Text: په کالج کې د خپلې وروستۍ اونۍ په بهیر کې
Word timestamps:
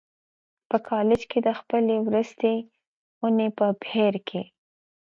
په 0.69 0.77
کالج 0.89 1.21
کې 1.31 1.39
د 1.47 1.49
خپلې 1.59 1.95
وروستۍ 2.07 2.57
اونۍ 3.21 3.47
په 3.57 3.65
بهیر 3.81 4.15
کې 4.29 4.43